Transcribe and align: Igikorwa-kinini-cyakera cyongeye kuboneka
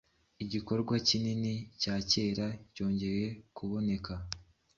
Igikorwa-kinini-cyakera 0.43 2.47
cyongeye 2.73 3.25
kuboneka 3.55 4.13